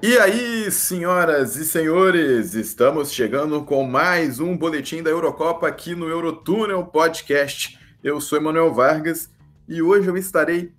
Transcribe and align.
E 0.00 0.16
aí, 0.16 0.70
senhoras 0.70 1.56
e 1.56 1.64
senhores, 1.64 2.54
estamos 2.54 3.12
chegando 3.12 3.64
com 3.64 3.82
mais 3.82 4.38
um 4.38 4.56
boletim 4.56 5.02
da 5.02 5.10
Eurocopa 5.10 5.66
aqui 5.66 5.92
no 5.92 6.08
Eurotúnel 6.08 6.86
Podcast. 6.86 7.76
Eu 8.02 8.20
sou 8.20 8.38
Emanuel 8.38 8.72
Vargas 8.72 9.28
e 9.66 9.82
hoje 9.82 10.06
eu 10.06 10.16
estarei 10.16 10.72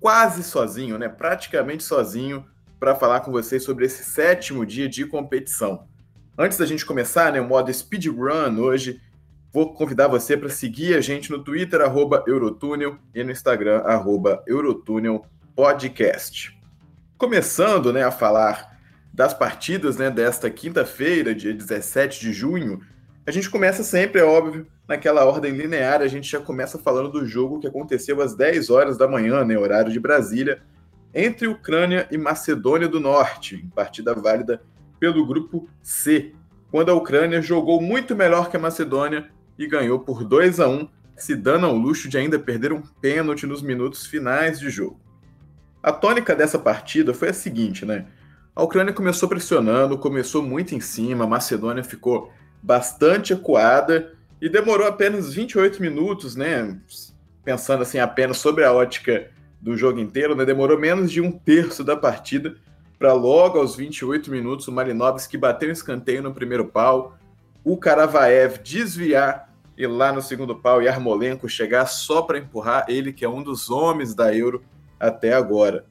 quase 0.00 0.42
sozinho, 0.42 0.96
né? 0.96 1.06
Praticamente 1.06 1.84
sozinho 1.84 2.46
para 2.80 2.94
falar 2.94 3.20
com 3.20 3.30
vocês 3.30 3.62
sobre 3.62 3.84
esse 3.84 4.02
sétimo 4.04 4.64
dia 4.64 4.88
de 4.88 5.04
competição. 5.04 5.86
Antes 6.38 6.56
da 6.56 6.64
gente 6.64 6.86
começar, 6.86 7.30
né, 7.34 7.40
o 7.42 7.46
modo 7.46 7.70
speedrun 7.70 8.58
hoje, 8.58 9.02
vou 9.52 9.74
convidar 9.74 10.08
você 10.08 10.34
para 10.34 10.48
seguir 10.48 10.96
a 10.96 11.02
gente 11.02 11.30
no 11.30 11.44
Twitter 11.44 11.82
Eurotúnel 12.26 12.96
e 13.14 13.22
no 13.22 13.30
Instagram 13.30 13.80
arroba 13.80 14.42
Eurotúnel 14.46 15.26
Podcast. 15.54 16.55
Começando, 17.18 17.94
né, 17.94 18.02
a 18.04 18.10
falar 18.10 18.78
das 19.10 19.32
partidas, 19.32 19.96
né, 19.96 20.10
desta 20.10 20.50
quinta-feira, 20.50 21.34
dia 21.34 21.54
17 21.54 22.20
de 22.20 22.30
junho, 22.30 22.82
a 23.26 23.30
gente 23.30 23.48
começa 23.48 23.82
sempre, 23.82 24.20
é 24.20 24.24
óbvio, 24.24 24.66
naquela 24.86 25.24
ordem 25.24 25.56
linear, 25.56 26.02
a 26.02 26.08
gente 26.08 26.30
já 26.30 26.38
começa 26.38 26.78
falando 26.78 27.08
do 27.08 27.24
jogo 27.24 27.58
que 27.58 27.66
aconteceu 27.66 28.20
às 28.20 28.34
10 28.34 28.68
horas 28.68 28.98
da 28.98 29.08
manhã, 29.08 29.46
né, 29.46 29.56
horário 29.56 29.90
de 29.90 29.98
Brasília, 29.98 30.60
entre 31.14 31.48
Ucrânia 31.48 32.06
e 32.10 32.18
Macedônia 32.18 32.86
do 32.86 33.00
Norte, 33.00 33.56
em 33.64 33.70
partida 33.70 34.14
válida 34.14 34.60
pelo 35.00 35.26
grupo 35.26 35.66
C, 35.82 36.34
quando 36.70 36.90
a 36.90 36.94
Ucrânia 36.94 37.40
jogou 37.40 37.80
muito 37.80 38.14
melhor 38.14 38.50
que 38.50 38.58
a 38.58 38.60
Macedônia 38.60 39.30
e 39.58 39.66
ganhou 39.66 40.00
por 40.00 40.22
2 40.22 40.60
a 40.60 40.68
1, 40.68 40.86
se 41.16 41.34
dando 41.34 41.64
ao 41.64 41.74
luxo 41.74 42.10
de 42.10 42.18
ainda 42.18 42.38
perder 42.38 42.74
um 42.74 42.82
pênalti 43.00 43.46
nos 43.46 43.62
minutos 43.62 44.04
finais 44.04 44.60
de 44.60 44.68
jogo. 44.68 45.05
A 45.86 45.92
tônica 45.92 46.34
dessa 46.34 46.58
partida 46.58 47.14
foi 47.14 47.28
a 47.28 47.32
seguinte, 47.32 47.86
né? 47.86 48.06
A 48.56 48.64
Ucrânia 48.64 48.92
começou 48.92 49.28
pressionando, 49.28 49.96
começou 49.96 50.42
muito 50.42 50.74
em 50.74 50.80
cima, 50.80 51.22
a 51.22 51.28
Macedônia 51.28 51.84
ficou 51.84 52.32
bastante 52.60 53.32
acuada 53.32 54.12
e 54.42 54.48
demorou 54.48 54.84
apenas 54.84 55.32
28 55.32 55.80
minutos, 55.80 56.34
né? 56.34 56.76
Pensando 57.44 57.82
assim 57.82 58.00
apenas 58.00 58.38
sobre 58.38 58.64
a 58.64 58.72
ótica 58.72 59.30
do 59.60 59.76
jogo 59.76 60.00
inteiro, 60.00 60.34
né? 60.34 60.44
Demorou 60.44 60.76
menos 60.76 61.08
de 61.08 61.20
um 61.20 61.30
terço 61.30 61.84
da 61.84 61.96
partida 61.96 62.56
para 62.98 63.12
logo 63.12 63.56
aos 63.56 63.76
28 63.76 64.28
minutos 64.28 64.66
o 64.66 64.72
Malinovski 64.72 65.38
bater 65.38 65.68
um 65.68 65.72
escanteio 65.72 66.20
no 66.20 66.34
primeiro 66.34 66.64
pau, 66.64 67.16
o 67.62 67.76
Karavaev 67.76 68.58
desviar 68.58 69.54
e 69.78 69.86
lá 69.86 70.12
no 70.12 70.20
segundo 70.20 70.56
pau 70.56 70.82
e 70.82 70.88
Armolenko 70.88 71.48
chegar 71.48 71.86
só 71.86 72.22
para 72.22 72.38
empurrar 72.38 72.86
ele 72.88 73.12
que 73.12 73.24
é 73.24 73.28
um 73.28 73.40
dos 73.40 73.70
homens 73.70 74.16
da 74.16 74.34
Euro 74.34 74.64
até 74.98 75.32
agora. 75.32 75.84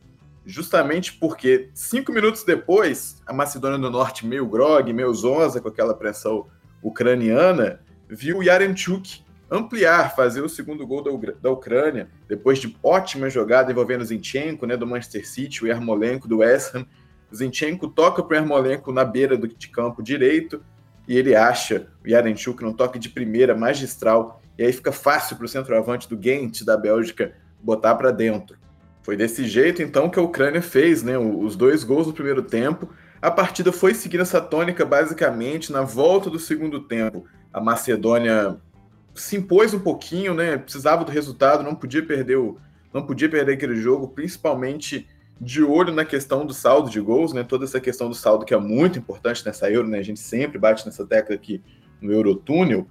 Justamente 0.46 1.14
porque 1.14 1.70
cinco 1.74 2.12
minutos 2.12 2.44
depois, 2.44 3.22
a 3.26 3.34
Macedônia 3.34 3.80
do 3.80 3.90
Norte 3.90 4.26
meio 4.26 4.46
grog, 4.46 4.92
meio 4.94 5.14
zonza 5.14 5.60
com 5.60 5.68
aquela 5.68 5.94
pressão 5.94 6.48
ucraniana, 6.84 7.80
viu 8.08 8.44
Yarenchuk 8.44 9.26
ampliar, 9.50 10.16
fazer 10.16 10.42
o 10.42 10.50
segundo 10.50 10.86
gol 10.86 11.04
da, 11.04 11.32
da 11.42 11.52
Ucrânia, 11.52 12.10
depois 12.28 12.60
de 12.60 12.76
ótima 12.84 13.30
jogada 13.30 13.72
envolvendo 13.72 14.06
Zinchenko, 14.06 14.66
né, 14.66 14.76
do 14.76 14.88
Manchester 14.88 15.28
City, 15.28 15.64
o 15.64 15.68
Yarmolenko 15.68 16.28
do 16.28 16.38
West 16.38 16.76
Ham. 16.76 16.86
Zinchenko 17.34 17.88
toca 17.88 18.24
para 18.24 18.36
o 18.36 18.38
Yarmolenko 18.38 18.92
na 18.92 19.04
beira 19.04 19.38
do, 19.38 19.48
de 19.48 19.68
campo 19.68 20.02
direito 20.02 20.64
e 21.08 21.18
ele 21.18 21.36
acha 21.36 21.88
o 22.04 22.08
Yarenchuk 22.08 22.64
num 22.64 22.74
toque 22.74 22.98
de 22.98 23.10
primeira 23.10 23.56
magistral 23.56 24.42
e 24.58 24.64
aí 24.64 24.72
fica 24.72 24.92
fácil 24.92 25.36
para 25.36 25.46
o 25.46 25.50
centroavante 25.50 26.08
do 26.08 26.18
Ghent 26.18 26.64
da 26.64 26.78
Bélgica 26.78 27.34
botar 27.62 27.96
para 27.96 28.12
dentro. 28.12 28.58
Foi 29.06 29.16
desse 29.16 29.48
jeito 29.48 29.82
então 29.82 30.10
que 30.10 30.20
a 30.20 30.22
Ucrânia 30.22 30.62
fez 30.62 31.04
né, 31.04 31.18
os 31.18 31.56
dois 31.56 31.84
gols 31.84 32.08
no 32.08 32.14
primeiro 32.14 32.42
tempo. 32.42 32.90
A 33.22 33.32
partida 33.32 33.72
foi 33.72 33.94
seguindo 33.94 34.22
essa 34.22 34.42
tônica 34.42 34.84
basicamente 34.84 35.72
na 35.72 35.84
volta 35.84 36.30
do 36.30 36.40
segundo 36.40 36.82
tempo 36.82 37.26
a 37.56 37.62
Macedônia 37.62 38.58
se 39.14 39.38
impôs 39.38 39.74
um 39.74 39.80
pouquinho, 39.80 40.34
né? 40.34 40.58
Precisava 40.58 41.06
do 41.06 41.12
resultado, 41.12 41.64
não 41.64 41.74
podia 41.74 42.06
perder 42.06 42.36
o, 42.36 42.58
não 42.94 43.06
podia 43.06 43.30
perder 43.30 43.54
aquele 43.54 43.78
jogo, 43.78 44.10
principalmente 44.10 45.08
de 45.40 45.64
olho 45.64 45.94
na 45.94 46.04
questão 46.04 46.46
do 46.46 46.54
saldo 46.54 46.90
de 46.90 47.00
gols, 47.00 47.32
né? 47.32 47.46
Toda 47.46 47.64
essa 47.64 47.80
questão 47.80 48.10
do 48.10 48.14
saldo 48.14 48.44
que 48.44 48.54
é 48.54 48.58
muito 48.58 49.00
importante 49.00 49.46
nessa 49.46 49.72
Euro, 49.72 49.88
né? 49.88 50.00
A 50.00 50.04
gente 50.04 50.20
sempre 50.20 50.60
bate 50.60 50.86
nessa 50.86 51.06
tecla 51.06 51.34
aqui 51.34 51.64
no 52.02 52.12
Eurotúnel. 52.12 52.86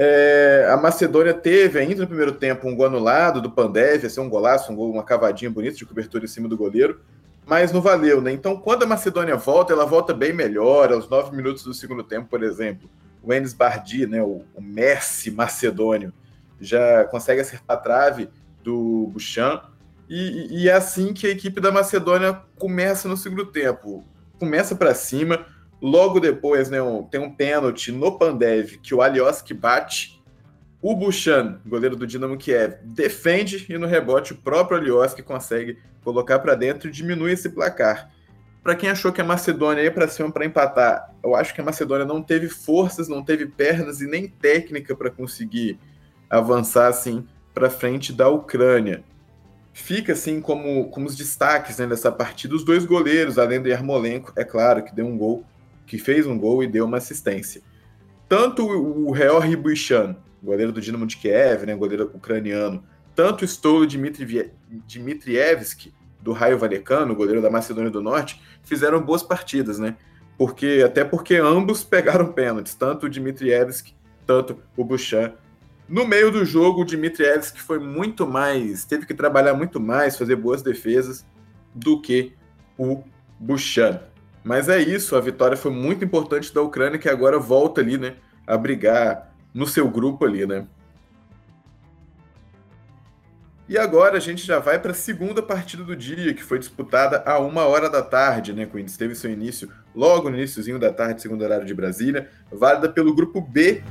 É, 0.00 0.68
a 0.70 0.76
Macedônia 0.76 1.34
teve 1.34 1.78
ainda 1.78 2.02
no 2.02 2.06
primeiro 2.06 2.32
tempo 2.32 2.68
um 2.68 2.76
gol 2.76 2.86
anulado 2.86 3.42
do 3.42 3.50
Pandev, 3.50 4.04
ia 4.04 4.08
ser 4.08 4.20
um 4.20 4.28
golaço, 4.28 4.70
um 4.72 4.76
gol, 4.76 4.92
uma 4.92 5.02
cavadinha 5.02 5.50
bonita 5.50 5.76
de 5.76 5.84
cobertura 5.84 6.24
em 6.24 6.28
cima 6.28 6.48
do 6.48 6.56
goleiro, 6.56 7.00
mas 7.44 7.72
não 7.72 7.80
valeu, 7.80 8.20
né? 8.20 8.30
Então, 8.30 8.56
quando 8.56 8.84
a 8.84 8.86
Macedônia 8.86 9.36
volta, 9.36 9.72
ela 9.72 9.84
volta 9.84 10.14
bem 10.14 10.32
melhor, 10.32 10.92
aos 10.92 11.08
nove 11.08 11.34
minutos 11.34 11.64
do 11.64 11.74
segundo 11.74 12.04
tempo, 12.04 12.28
por 12.28 12.44
exemplo 12.44 12.88
o 13.22 13.32
Enes 13.32 13.52
Bardi, 13.52 14.06
né, 14.06 14.22
o, 14.22 14.44
o 14.54 14.62
Messi 14.62 15.30
macedônio, 15.30 16.12
já 16.60 17.04
consegue 17.04 17.40
acertar 17.40 17.76
a 17.76 17.80
trave 17.80 18.28
do 18.62 19.08
Buchan. 19.12 19.60
E, 20.08 20.62
e, 20.62 20.68
é 20.68 20.72
assim 20.72 21.12
que 21.12 21.26
a 21.26 21.30
equipe 21.30 21.60
da 21.60 21.70
Macedônia 21.70 22.40
começa 22.58 23.06
no 23.06 23.16
segundo 23.16 23.44
tempo. 23.44 24.02
Começa 24.38 24.74
para 24.74 24.94
cima, 24.94 25.44
logo 25.80 26.20
depois 26.20 26.70
né, 26.70 26.78
tem 27.10 27.20
um 27.20 27.30
pênalti 27.30 27.92
no 27.92 28.18
Pandev 28.18 28.78
que 28.78 28.94
o 28.94 29.02
Alioski 29.02 29.54
bate. 29.54 30.18
O 30.80 30.94
Buchan, 30.94 31.60
goleiro 31.66 31.96
do 31.96 32.06
Dinamo 32.06 32.36
Kiev, 32.36 32.76
defende 32.84 33.66
e 33.68 33.76
no 33.76 33.86
rebote 33.86 34.32
o 34.32 34.36
próprio 34.36 34.78
Alioski 34.78 35.22
consegue 35.22 35.78
colocar 36.04 36.38
para 36.38 36.54
dentro 36.54 36.88
e 36.88 36.92
diminui 36.92 37.32
esse 37.32 37.48
placar 37.48 38.10
para 38.68 38.74
quem 38.74 38.90
achou 38.90 39.10
que 39.10 39.20
a 39.22 39.24
Macedônia 39.24 39.82
ia 39.82 39.90
para 39.90 40.06
cima 40.06 40.30
para 40.30 40.44
empatar, 40.44 41.14
eu 41.24 41.34
acho 41.34 41.54
que 41.54 41.60
a 41.62 41.64
Macedônia 41.64 42.04
não 42.04 42.22
teve 42.22 42.50
forças, 42.50 43.08
não 43.08 43.24
teve 43.24 43.46
pernas 43.46 44.02
e 44.02 44.06
nem 44.06 44.28
técnica 44.28 44.94
para 44.94 45.10
conseguir 45.10 45.78
avançar 46.28 46.88
assim 46.88 47.26
para 47.54 47.70
frente 47.70 48.12
da 48.12 48.28
Ucrânia. 48.28 49.02
Fica 49.72 50.12
assim 50.12 50.38
como, 50.38 50.90
como 50.90 51.06
os 51.06 51.16
destaques 51.16 51.78
né, 51.78 51.86
dessa 51.86 52.12
partida 52.12 52.54
os 52.54 52.62
dois 52.62 52.84
goleiros, 52.84 53.38
além 53.38 53.58
do 53.58 53.68
Yarmolenko, 53.68 54.32
é 54.36 54.44
claro, 54.44 54.82
que 54.84 54.94
deu 54.94 55.06
um 55.06 55.16
gol, 55.16 55.46
que 55.88 55.98
fez 55.98 56.26
um 56.26 56.38
gol 56.38 56.62
e 56.62 56.68
deu 56.68 56.84
uma 56.84 56.98
assistência. 56.98 57.62
Tanto 58.28 58.64
o 58.64 59.10
Reor 59.10 59.40
Ribuichan, 59.40 60.16
goleiro 60.42 60.70
do 60.70 60.80
Dinamo 60.80 61.06
de 61.06 61.16
Kiev, 61.16 61.64
né, 61.64 61.74
goleiro 61.74 62.10
ucraniano, 62.14 62.84
tanto 63.14 63.42
o 63.42 63.48
Stolo 63.48 63.86
Dmitrievski, 63.86 65.94
do 66.20 66.32
Raio 66.32 66.58
Valecano, 66.58 67.16
goleiro 67.16 67.40
da 67.40 67.50
Macedônia 67.50 67.90
do 67.90 68.02
Norte, 68.02 68.40
fizeram 68.62 69.00
boas 69.00 69.22
partidas, 69.22 69.78
né? 69.78 69.96
Porque, 70.36 70.82
até 70.84 71.04
porque 71.04 71.36
ambos 71.36 71.82
pegaram 71.82 72.32
pênaltis, 72.32 72.74
tanto 72.74 73.06
o 73.06 73.08
Dmitrievski, 73.08 73.94
tanto 74.26 74.58
o 74.76 74.84
Buchan. 74.84 75.32
No 75.88 76.06
meio 76.06 76.30
do 76.30 76.44
jogo, 76.44 76.82
o 76.82 76.84
Dmitrievski 76.84 77.60
foi 77.60 77.78
muito 77.78 78.26
mais, 78.26 78.84
teve 78.84 79.06
que 79.06 79.14
trabalhar 79.14 79.54
muito 79.54 79.80
mais, 79.80 80.18
fazer 80.18 80.36
boas 80.36 80.60
defesas 80.60 81.24
do 81.74 82.00
que 82.00 82.34
o 82.76 83.02
Buchan. 83.40 84.00
Mas 84.44 84.68
é 84.68 84.78
isso, 84.78 85.16
a 85.16 85.20
vitória 85.20 85.56
foi 85.56 85.70
muito 85.70 86.04
importante 86.04 86.52
da 86.54 86.62
Ucrânia, 86.62 86.98
que 86.98 87.08
agora 87.08 87.38
volta 87.38 87.80
ali, 87.80 87.98
né, 87.98 88.16
a 88.46 88.56
brigar 88.56 89.34
no 89.52 89.66
seu 89.66 89.88
grupo 89.88 90.24
ali, 90.24 90.46
né? 90.46 90.66
E 93.68 93.76
agora 93.76 94.16
a 94.16 94.20
gente 94.20 94.46
já 94.46 94.58
vai 94.58 94.78
para 94.78 94.92
a 94.92 94.94
segunda 94.94 95.42
partida 95.42 95.84
do 95.84 95.94
dia, 95.94 96.32
que 96.32 96.42
foi 96.42 96.58
disputada 96.58 97.22
a 97.26 97.38
uma 97.38 97.64
hora 97.64 97.90
da 97.90 98.00
tarde, 98.00 98.54
né? 98.54 98.64
Queen 98.64 98.86
teve 98.86 99.14
seu 99.14 99.30
início 99.30 99.70
logo 99.94 100.30
no 100.30 100.36
iníciozinho 100.38 100.78
da 100.78 100.90
tarde, 100.90 101.20
segundo 101.20 101.42
horário 101.42 101.66
de 101.66 101.74
Brasília, 101.74 102.30
válida 102.50 102.88
pelo 102.88 103.14
grupo 103.14 103.42
B. 103.42 103.82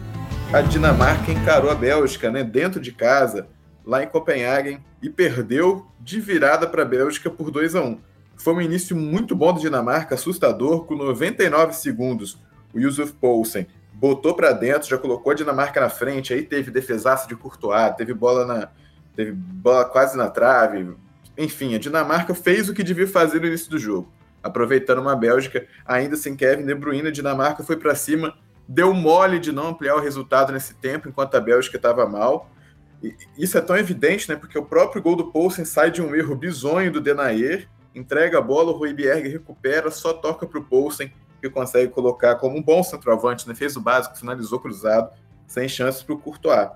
A 0.52 0.62
Dinamarca 0.62 1.32
encarou 1.32 1.70
a 1.70 1.76
Bélgica, 1.76 2.32
né? 2.32 2.44
Dentro 2.44 2.82
de 2.82 2.92
casa, 2.92 3.50
lá 3.86 4.02
em 4.02 4.08
Copenhagen, 4.08 4.84
e 5.00 5.12
perdeu 5.12 5.86
de 6.00 6.20
virada 6.20 6.66
para 6.66 6.82
a 6.82 6.86
Bélgica 6.86 7.30
por 7.30 7.52
2 7.52 7.76
a 7.76 7.82
1 7.84 8.00
Foi 8.38 8.54
um 8.54 8.62
início 8.62 8.96
muito 8.96 9.36
bom 9.36 9.54
da 9.54 9.60
Dinamarca, 9.60 10.16
assustador, 10.16 10.86
com 10.86 10.96
99 10.96 11.74
segundos. 11.74 12.40
O 12.74 12.80
Yusuf 12.80 13.14
Poulsen 13.14 13.68
botou 13.94 14.36
para 14.36 14.52
dentro, 14.52 14.88
já 14.88 14.98
colocou 14.98 15.32
a 15.32 15.36
Dinamarca 15.36 15.82
na 15.82 15.90
frente, 15.90 16.34
aí 16.34 16.44
teve 16.44 16.70
defesaço 16.70 17.28
de 17.28 17.36
Courtois, 17.36 17.96
teve 17.96 18.14
bola 18.14 18.46
na 18.46 18.70
teve 19.16 19.32
bola 19.32 19.86
quase 19.86 20.16
na 20.16 20.30
trave. 20.30 20.96
Enfim, 21.36 21.74
a 21.74 21.80
Dinamarca 21.80 22.36
fez 22.36 22.70
o 22.70 22.74
que 22.74 22.84
devia 22.84 23.08
fazer 23.08 23.40
no 23.42 23.48
início 23.48 23.70
do 23.70 23.80
jogo. 23.80 24.12
Aproveitando 24.44 25.00
uma 25.00 25.16
Bélgica 25.16 25.66
ainda 25.84 26.16
sem 26.16 26.36
Kevin 26.36 26.66
De 26.66 26.76
Bruyne, 26.76 27.08
a 27.08 27.12
Dinamarca 27.12 27.64
foi 27.64 27.78
para 27.78 27.96
cima 27.96 28.36
deu 28.68 28.94
mole 28.94 29.40
de 29.40 29.52
não 29.52 29.70
ampliar 29.70 29.96
o 29.96 30.02
resultado 30.02 30.52
nesse 30.52 30.74
tempo, 30.74 31.08
enquanto 31.08 31.36
a 31.36 31.40
Bélgica 31.40 31.78
estava 31.78 32.06
mal. 32.06 32.50
E 33.02 33.16
isso 33.38 33.58
é 33.58 33.62
tão 33.62 33.78
evidente, 33.78 34.28
né? 34.28 34.36
Porque 34.36 34.58
o 34.58 34.66
próprio 34.66 35.02
gol 35.02 35.16
do 35.16 35.32
Poulsen 35.32 35.64
sai 35.64 35.90
de 35.90 36.02
um 36.02 36.14
erro 36.14 36.36
bizonho 36.36 36.92
do 36.92 37.00
Denayer, 37.00 37.70
entrega 37.98 38.38
a 38.38 38.42
bola, 38.42 38.72
o 38.72 38.78
Rui 38.78 38.94
Bierg 38.94 39.28
recupera, 39.28 39.90
só 39.92 40.14
toca 40.14 40.46
para 40.46 40.60
o 40.60 40.64
Poulsen, 40.64 41.12
que 41.42 41.50
consegue 41.50 41.92
colocar 41.92 42.36
como 42.36 42.58
um 42.58 42.62
bom 42.62 42.84
centroavante, 42.84 43.48
né? 43.48 43.56
Fez 43.56 43.76
o 43.76 43.82
básico, 43.82 44.18
finalizou 44.18 44.60
cruzado, 44.60 45.12
sem 45.46 45.68
chances 45.68 46.02
para 46.02 46.16
o 46.16 46.20
Courtois. 46.20 46.70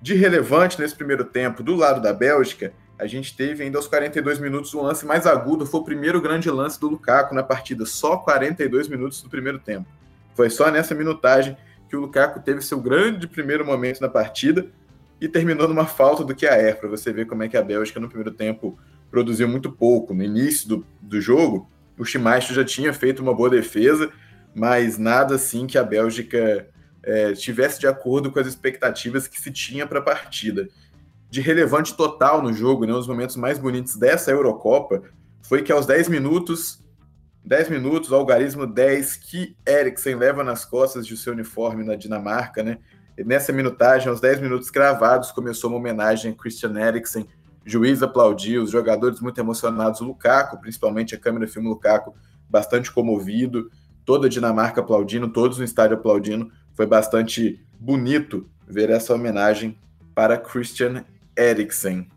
De 0.00 0.14
relevante 0.14 0.80
nesse 0.80 0.94
primeiro 0.94 1.24
tempo, 1.24 1.62
do 1.62 1.74
lado 1.74 2.00
da 2.00 2.12
Bélgica, 2.12 2.72
a 2.98 3.06
gente 3.06 3.36
teve 3.36 3.64
ainda 3.64 3.78
aos 3.78 3.86
42 3.86 4.38
minutos 4.38 4.74
o 4.74 4.82
lance 4.82 5.06
mais 5.06 5.26
agudo, 5.26 5.64
foi 5.64 5.80
o 5.80 5.84
primeiro 5.84 6.20
grande 6.20 6.50
lance 6.50 6.78
do 6.80 6.88
Lukaku 6.88 7.34
na 7.34 7.42
partida, 7.42 7.86
só 7.86 8.16
42 8.16 8.88
minutos 8.88 9.22
do 9.22 9.28
primeiro 9.28 9.58
tempo. 9.58 9.86
Foi 10.34 10.50
só 10.50 10.70
nessa 10.70 10.94
minutagem 10.94 11.56
que 11.88 11.96
o 11.96 12.00
Lukaku 12.00 12.40
teve 12.40 12.60
seu 12.60 12.80
grande 12.80 13.26
primeiro 13.26 13.64
momento 13.64 14.00
na 14.00 14.08
partida 14.08 14.66
e 15.20 15.28
terminou 15.28 15.66
numa 15.66 15.86
falta 15.86 16.24
do 16.24 16.34
QAR, 16.34 16.76
para 16.76 16.88
você 16.88 17.12
ver 17.12 17.26
como 17.26 17.42
é 17.42 17.48
que 17.48 17.56
a 17.56 17.62
Bélgica 17.62 17.98
no 17.98 18.08
primeiro 18.08 18.32
tempo 18.32 18.78
produziu 19.10 19.48
muito 19.48 19.70
pouco. 19.70 20.14
No 20.14 20.22
início 20.22 20.68
do, 20.68 20.86
do 21.00 21.20
jogo, 21.20 21.70
o 21.98 22.04
Schmeichel 22.04 22.54
já 22.54 22.64
tinha 22.64 22.92
feito 22.92 23.22
uma 23.22 23.34
boa 23.34 23.50
defesa, 23.50 24.10
mas 24.54 24.98
nada 24.98 25.34
assim 25.34 25.66
que 25.66 25.78
a 25.78 25.84
Bélgica 25.84 26.68
é, 27.02 27.32
tivesse 27.32 27.80
de 27.80 27.86
acordo 27.86 28.30
com 28.30 28.38
as 28.38 28.46
expectativas 28.46 29.26
que 29.26 29.40
se 29.40 29.50
tinha 29.50 29.86
para 29.86 29.98
a 29.98 30.02
partida 30.02 30.68
de 31.30 31.40
relevante 31.40 31.94
total 31.94 32.42
no 32.42 32.52
jogo, 32.52 32.86
né, 32.86 32.92
um 32.92 32.96
dos 32.96 33.06
momentos 33.06 33.36
mais 33.36 33.58
bonitos 33.58 33.96
dessa 33.96 34.30
Eurocopa, 34.30 35.02
foi 35.42 35.62
que 35.62 35.70
aos 35.70 35.86
10 35.86 36.08
minutos, 36.08 36.82
10 37.44 37.70
minutos, 37.70 38.12
algarismo 38.12 38.66
10, 38.66 39.16
que 39.16 39.56
Eriksen 39.66 40.16
leva 40.16 40.42
nas 40.42 40.64
costas 40.64 41.06
de 41.06 41.16
seu 41.16 41.32
uniforme 41.32 41.84
na 41.84 41.94
Dinamarca, 41.94 42.62
né? 42.62 42.78
E 43.16 43.24
nessa 43.24 43.52
minutagem, 43.52 44.08
aos 44.08 44.20
10 44.20 44.40
minutos 44.40 44.70
cravados, 44.70 45.32
começou 45.32 45.70
uma 45.70 45.78
homenagem 45.78 46.32
a 46.32 46.34
Christian 46.34 46.78
Eriksen. 46.78 47.26
Juiz 47.68 48.02
aplaudiu, 48.02 48.62
os 48.62 48.70
jogadores 48.70 49.20
muito 49.20 49.38
emocionados, 49.38 50.00
o 50.00 50.04
Lukaku, 50.04 50.58
principalmente 50.58 51.14
a 51.14 51.18
câmera 51.18 51.46
filma 51.46 51.68
Lukaku, 51.68 52.14
bastante 52.48 52.90
comovido, 52.90 53.70
toda 54.06 54.26
a 54.26 54.30
Dinamarca 54.30 54.80
aplaudindo, 54.80 55.28
todos 55.28 55.58
no 55.58 55.64
estádio 55.64 55.98
aplaudindo. 55.98 56.50
Foi 56.72 56.86
bastante 56.86 57.62
bonito 57.78 58.48
ver 58.66 58.88
essa 58.88 59.14
homenagem 59.14 59.78
para 60.14 60.38
Christian 60.38 61.04
Eriksen. 61.36 62.08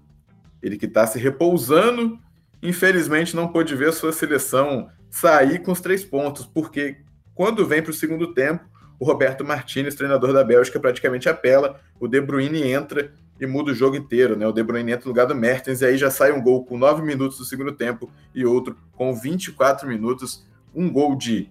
Ele 0.64 0.78
que 0.78 0.86
está 0.86 1.06
se 1.06 1.20
repousando, 1.20 2.18
infelizmente 2.64 3.36
não 3.36 3.50
pôde 3.50 3.76
ver 3.76 3.90
a 3.90 3.94
sua 3.94 4.14
seleção 4.14 4.90
sair 5.10 5.62
com 5.62 5.74
os 5.74 5.82
três 5.82 6.02
pontos, 6.02 6.46
porque 6.46 7.02
quando 7.36 7.66
vem 7.66 7.82
para 7.82 7.92
o 7.92 7.94
segundo 7.94 8.34
tempo, 8.34 8.64
o 9.02 9.04
Roberto 9.04 9.44
Martinez, 9.44 9.96
treinador 9.96 10.32
da 10.32 10.44
Bélgica, 10.44 10.80
praticamente 10.80 11.28
apela, 11.28 11.82
o 12.00 12.08
De 12.08 12.22
Bruyne 12.22 12.62
entra 12.62 13.12
e 13.40 13.48
muda 13.48 13.72
o 13.72 13.74
jogo 13.74 13.96
inteiro, 13.96 14.38
né? 14.38 14.46
O 14.46 14.52
De 14.52 14.62
Bruyne 14.62 14.92
entra 14.92 15.06
no 15.06 15.10
lugar 15.10 15.26
do 15.26 15.34
Mertens 15.34 15.82
e 15.82 15.86
aí 15.86 15.98
já 15.98 16.12
sai 16.12 16.32
um 16.32 16.40
gol 16.40 16.64
com 16.64 16.78
9 16.78 17.02
minutos 17.02 17.40
do 17.40 17.44
segundo 17.44 17.72
tempo 17.72 18.12
e 18.36 18.46
outro 18.46 18.78
com 18.92 19.12
24 19.12 19.88
minutos, 19.88 20.48
um 20.76 20.88
gol 20.88 21.16
de 21.16 21.50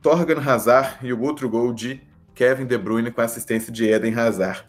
Torgan 0.00 0.40
Hazard 0.40 1.04
e 1.04 1.12
o 1.12 1.20
outro 1.20 1.48
gol 1.48 1.74
de 1.74 2.00
Kevin 2.32 2.64
De 2.64 2.78
Bruyne 2.78 3.10
com 3.10 3.22
assistência 3.22 3.72
de 3.72 3.84
Eden 3.84 4.14
Hazard. 4.14 4.64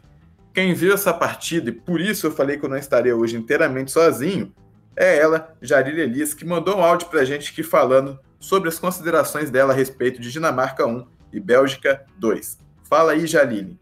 Quem 0.52 0.74
viu 0.74 0.96
essa 0.96 1.14
partida, 1.14 1.70
e 1.70 1.74
por 1.74 2.02
isso 2.02 2.26
eu 2.26 2.32
falei 2.32 2.58
que 2.58 2.66
eu 2.66 2.70
não 2.70 2.78
estaria 2.78 3.16
hoje 3.16 3.38
inteiramente 3.38 3.92
sozinho, 3.92 4.52
é 4.96 5.16
ela, 5.20 5.56
Jaril 5.62 6.00
Elias, 6.00 6.34
que 6.34 6.44
mandou 6.44 6.78
um 6.78 6.84
áudio 6.84 7.08
para 7.08 7.22
a 7.22 7.26
gente 7.26 7.52
aqui 7.52 7.62
falando 7.62 8.20
sobre 8.40 8.68
as 8.68 8.80
considerações 8.80 9.52
dela 9.52 9.74
a 9.74 9.76
respeito 9.76 10.20
de 10.20 10.32
Dinamarca 10.32 10.88
1 10.88 11.19
e 11.32 11.40
Bélgica 11.40 12.06
2. 12.18 12.58
Fala 12.84 13.14
aí, 13.14 13.26
Jalile. 13.28 13.80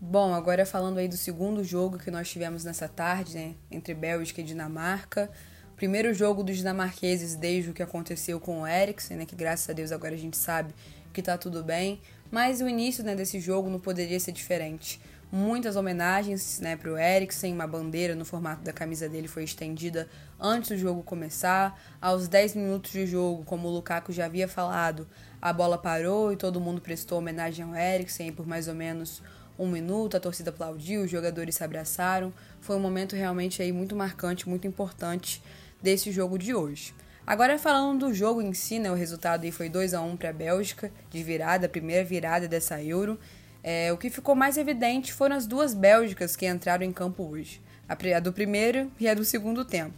Bom, 0.00 0.34
agora 0.34 0.64
falando 0.64 0.98
aí 0.98 1.08
do 1.08 1.16
segundo 1.16 1.62
jogo 1.62 1.98
que 1.98 2.10
nós 2.10 2.28
tivemos 2.30 2.64
nessa 2.64 2.88
tarde, 2.88 3.34
né, 3.36 3.54
entre 3.70 3.92
Bélgica 3.92 4.40
e 4.40 4.44
Dinamarca. 4.44 5.30
Primeiro 5.76 6.12
jogo 6.14 6.42
dos 6.42 6.56
dinamarqueses 6.56 7.34
desde 7.34 7.70
o 7.70 7.74
que 7.74 7.82
aconteceu 7.82 8.40
com 8.40 8.62
o 8.62 8.66
Eriksen, 8.66 9.18
né, 9.18 9.26
que 9.26 9.36
graças 9.36 9.68
a 9.68 9.72
Deus 9.72 9.92
agora 9.92 10.14
a 10.14 10.18
gente 10.18 10.36
sabe 10.36 10.74
que 11.12 11.22
tá 11.22 11.36
tudo 11.36 11.62
bem. 11.62 12.00
Mas 12.30 12.60
o 12.60 12.68
início 12.68 13.04
né, 13.04 13.14
desse 13.14 13.40
jogo 13.40 13.68
não 13.68 13.80
poderia 13.80 14.18
ser 14.18 14.32
diferente 14.32 15.00
muitas 15.32 15.76
homenagens 15.76 16.58
né, 16.60 16.76
para 16.76 16.90
o 16.90 16.98
Eriksen, 16.98 17.54
uma 17.54 17.66
bandeira 17.66 18.14
no 18.14 18.24
formato 18.24 18.62
da 18.62 18.72
camisa 18.72 19.08
dele 19.08 19.28
foi 19.28 19.44
estendida 19.44 20.08
antes 20.38 20.70
do 20.70 20.76
jogo 20.76 21.02
começar. 21.02 21.80
Aos 22.00 22.26
10 22.26 22.56
minutos 22.56 22.90
de 22.90 23.06
jogo, 23.06 23.44
como 23.44 23.68
o 23.68 23.70
Lukaku 23.70 24.12
já 24.12 24.26
havia 24.26 24.48
falado, 24.48 25.06
a 25.40 25.52
bola 25.52 25.78
parou 25.78 26.32
e 26.32 26.36
todo 26.36 26.60
mundo 26.60 26.80
prestou 26.80 27.18
homenagem 27.18 27.64
ao 27.64 27.74
Eriksen 27.74 28.32
por 28.32 28.46
mais 28.46 28.68
ou 28.68 28.74
menos 28.74 29.22
um 29.58 29.68
minuto, 29.68 30.16
a 30.16 30.20
torcida 30.20 30.48
aplaudiu, 30.48 31.02
os 31.02 31.10
jogadores 31.10 31.56
se 31.56 31.62
abraçaram. 31.62 32.32
Foi 32.60 32.76
um 32.76 32.80
momento 32.80 33.14
realmente 33.14 33.60
aí 33.60 33.72
muito 33.72 33.94
marcante, 33.94 34.48
muito 34.48 34.66
importante 34.66 35.42
desse 35.82 36.10
jogo 36.10 36.38
de 36.38 36.54
hoje. 36.54 36.94
Agora 37.26 37.58
falando 37.58 38.06
do 38.06 38.14
jogo 38.14 38.40
em 38.40 38.54
si, 38.54 38.78
né, 38.78 38.90
o 38.90 38.94
resultado 38.94 39.44
aí 39.44 39.52
foi 39.52 39.68
2 39.68 39.92
a 39.92 40.00
1 40.00 40.16
para 40.16 40.30
a 40.30 40.32
Bélgica, 40.32 40.90
de 41.10 41.22
virada, 41.22 41.66
a 41.66 41.68
primeira 41.68 42.02
virada 42.02 42.48
dessa 42.48 42.82
Euro. 42.82 43.18
É, 43.62 43.92
o 43.92 43.98
que 43.98 44.08
ficou 44.08 44.34
mais 44.34 44.56
evidente 44.56 45.12
foram 45.12 45.36
as 45.36 45.46
duas 45.46 45.74
Bélgicas 45.74 46.34
que 46.34 46.46
entraram 46.46 46.84
em 46.84 46.92
campo 46.92 47.22
hoje, 47.22 47.60
a 47.86 48.18
do 48.18 48.32
primeiro 48.32 48.90
e 48.98 49.08
a 49.08 49.14
do 49.14 49.24
segundo 49.24 49.64
tempo. 49.64 49.94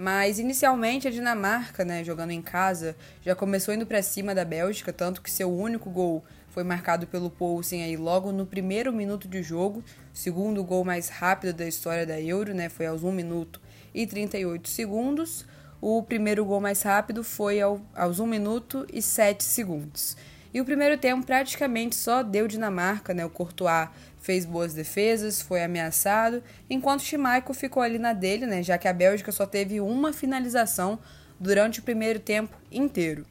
Mas 0.00 0.38
inicialmente 0.38 1.06
a 1.06 1.10
Dinamarca, 1.10 1.84
né, 1.84 2.02
jogando 2.02 2.30
em 2.30 2.40
casa, 2.40 2.96
já 3.20 3.34
começou 3.34 3.74
indo 3.74 3.84
para 3.84 4.00
cima 4.00 4.34
da 4.34 4.46
Bélgica, 4.46 4.94
tanto 4.94 5.20
que 5.20 5.30
seu 5.30 5.54
único 5.54 5.90
gol 5.90 6.24
foi 6.48 6.64
marcado 6.64 7.06
pelo 7.06 7.28
Poulsen 7.28 7.84
aí 7.84 7.98
logo 7.98 8.32
no 8.32 8.46
primeiro 8.46 8.94
minuto 8.94 9.28
de 9.28 9.42
jogo, 9.42 9.84
segundo 10.10 10.64
gol 10.64 10.86
mais 10.86 11.10
rápido 11.10 11.52
da 11.52 11.68
história 11.68 12.06
da 12.06 12.18
Euro, 12.18 12.54
né, 12.54 12.70
foi 12.70 12.86
aos 12.86 13.02
1 13.02 13.12
minuto 13.12 13.60
e 13.92 14.06
38 14.06 14.70
segundos. 14.70 15.44
O 15.82 16.02
primeiro 16.02 16.46
gol 16.46 16.62
mais 16.62 16.80
rápido 16.80 17.22
foi 17.22 17.60
ao, 17.60 17.78
aos 17.94 18.18
1 18.20 18.26
minuto 18.26 18.86
e 18.90 19.02
7 19.02 19.44
segundos. 19.44 20.16
E 20.52 20.62
o 20.62 20.64
primeiro 20.64 20.96
tempo 20.96 21.26
praticamente 21.26 21.94
só 21.94 22.22
deu 22.22 22.48
Dinamarca, 22.48 23.14
né? 23.14 23.24
O 23.24 23.30
Courtois 23.30 23.88
fez 24.20 24.44
boas 24.44 24.74
defesas, 24.74 25.40
foi 25.40 25.64
ameaçado, 25.64 26.42
enquanto 26.68 27.00
o 27.00 27.04
Schmeichel 27.04 27.54
ficou 27.54 27.82
ali 27.82 27.98
na 27.98 28.12
dele, 28.12 28.46
né? 28.46 28.62
Já 28.62 28.78
que 28.78 28.86
a 28.86 28.92
Bélgica 28.92 29.32
só 29.32 29.46
teve 29.46 29.80
uma 29.80 30.12
finalização 30.12 30.98
durante 31.40 31.80
o 31.80 31.82
primeiro 31.82 32.20
tempo 32.20 32.54
inteiro. 32.70 33.24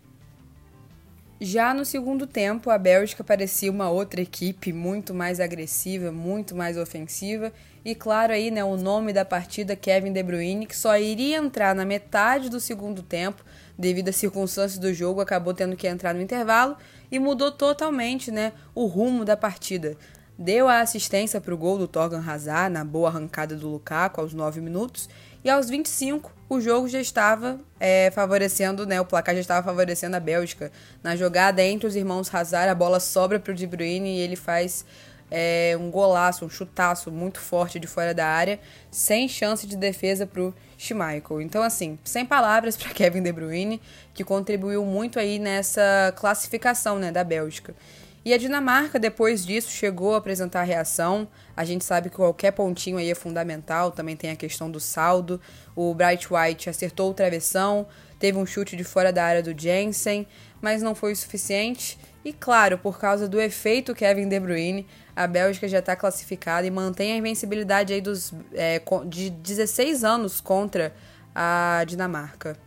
Já 1.42 1.74
no 1.74 1.86
segundo 1.86 2.28
tempo, 2.28 2.70
a 2.70 2.78
Bélgica 2.78 3.24
parecia 3.24 3.72
uma 3.72 3.90
outra 3.90 4.20
equipe 4.20 4.74
muito 4.74 5.14
mais 5.14 5.40
agressiva, 5.40 6.12
muito 6.12 6.54
mais 6.54 6.76
ofensiva. 6.76 7.54
E 7.86 7.96
claro 7.96 8.34
aí, 8.34 8.52
né, 8.52 8.62
o 8.62 8.76
nome 8.76 9.14
da 9.14 9.24
partida, 9.24 9.74
Kevin 9.74 10.12
De 10.12 10.22
Bruyne, 10.22 10.66
que 10.66 10.76
só 10.76 10.98
iria 10.98 11.38
entrar 11.38 11.74
na 11.74 11.86
metade 11.86 12.50
do 12.50 12.60
segundo 12.60 13.02
tempo, 13.02 13.42
devido 13.78 14.10
às 14.10 14.18
circunstâncias 14.18 14.78
do 14.78 14.94
jogo, 14.94 15.22
acabou 15.22 15.54
tendo 15.54 15.78
que 15.78 15.88
entrar 15.88 16.14
no 16.14 16.22
intervalo 16.22 16.76
e 17.10 17.18
mudou 17.20 17.54
totalmente 17.54 18.32
né, 18.32 18.52
o 18.76 18.86
rumo 18.86 19.24
da 19.24 19.38
partida. 19.38 19.96
Deu 20.42 20.70
a 20.70 20.80
assistência 20.80 21.42
para 21.42 21.54
o 21.54 21.58
gol 21.58 21.78
do 21.78 21.86
Torgan 21.86 22.24
Hazard 22.26 22.72
na 22.72 22.86
boa 22.86 23.10
arrancada 23.10 23.58
do 23.58 23.68
Lukaku 23.68 24.22
aos 24.22 24.34
9 24.34 24.62
minutos 24.62 25.10
e 25.44 25.50
aos 25.50 25.70
25 25.70 26.32
o 26.48 26.62
jogo 26.62 26.88
já 26.88 27.02
estava 27.02 27.60
é, 27.78 28.10
favorecendo, 28.12 28.86
né, 28.86 29.02
o 29.02 29.06
placar 29.06 29.36
já 29.36 29.42
estava 29.42 29.66
favorecendo 29.66 30.16
a 30.16 30.20
Bélgica. 30.22 30.72
Na 31.04 31.14
jogada 31.18 31.62
entre 31.62 31.86
os 31.86 31.94
irmãos 31.94 32.34
Hazard, 32.34 32.70
a 32.70 32.74
bola 32.74 33.02
sobra 33.02 33.38
para 33.38 33.52
o 33.52 33.54
De 33.54 33.68
Bruyne 33.68 34.16
e 34.16 34.22
ele 34.22 34.38
faz 34.38 34.86
é, 35.30 35.78
um 35.78 35.92
golaço, 35.92 36.46
um 36.46 36.50
chutaço 36.50 37.12
muito 37.12 37.42
forte 37.42 37.78
de 37.78 37.86
fora 37.86 38.14
da 38.14 38.26
área, 38.26 38.62
sem 38.90 39.28
chance 39.28 39.68
de 39.68 39.76
defesa 39.76 40.26
para 40.26 40.42
o 40.42 40.54
Schmeichel. 40.78 41.42
Então, 41.42 41.62
assim, 41.62 42.00
sem 42.06 42.26
palavras 42.26 42.78
para 42.78 42.94
Kevin 42.94 43.24
De 43.24 43.34
Bruyne, 43.34 43.82
que 44.14 44.24
contribuiu 44.24 44.86
muito 44.86 45.20
aí 45.20 45.38
nessa 45.38 46.14
classificação 46.16 46.98
né, 46.98 47.12
da 47.12 47.26
Bélgica. 47.26 47.76
E 48.24 48.34
a 48.34 48.38
Dinamarca, 48.38 49.00
depois 49.00 49.46
disso, 49.46 49.70
chegou 49.72 50.14
a 50.14 50.18
apresentar 50.18 50.62
a 50.62 50.64
reação. 50.64 51.28
A 51.56 51.64
gente 51.64 51.86
sabe 51.86 52.10
que 52.10 52.18
qualquer 52.18 52.52
pontinho 52.52 52.98
aí 52.98 53.10
é 53.10 53.16
fundamental, 53.16 53.92
também 53.92 54.16
tem 54.16 54.30
a 54.30 54.36
questão 54.36 54.70
do 54.70 54.80
saldo. 54.80 55.40
O 55.76 55.94
Bright 55.94 56.28
White 56.32 56.70
acertou 56.70 57.12
o 57.12 57.14
travessão, 57.14 57.88
teve 58.20 58.38
um 58.38 58.46
chute 58.46 58.76
de 58.76 58.84
fora 58.84 59.14
da 59.14 59.24
área 59.24 59.42
do 59.42 59.58
Jensen, 59.58 60.28
mas 60.62 60.82
não 60.82 60.94
foi 60.94 61.14
o 61.14 61.16
suficiente. 61.16 61.98
E 62.24 62.34
claro, 62.34 62.78
por 62.78 63.00
causa 63.00 63.28
do 63.28 63.40
efeito 63.40 63.96
Kevin 63.96 64.28
De 64.28 64.40
Bruyne, 64.40 64.86
a 65.16 65.26
Bélgica 65.26 65.68
já 65.68 65.80
está 65.80 65.96
classificada 65.96 66.68
e 66.68 66.72
mantém 66.72 67.14
a 67.14 67.16
invencibilidade 67.16 67.94
aí 67.94 68.02
dos, 68.02 68.34
é, 68.54 68.82
de 69.08 69.30
16 69.30 70.04
anos 70.04 70.42
contra 70.42 70.94
a 71.34 71.84
Dinamarca. 71.88 72.58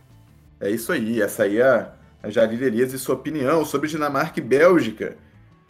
É 0.59 0.69
isso 0.69 0.91
aí, 0.91 1.21
essa 1.21 1.43
aí 1.43 1.59
é 1.59 1.87
a 2.23 2.29
Jalir 2.29 2.63
Elias 2.63 2.93
e 2.93 2.97
sua 2.97 3.15
opinião 3.15 3.63
sobre 3.63 3.87
Dinamarca 3.87 4.39
e 4.39 4.43
Bélgica. 4.43 5.17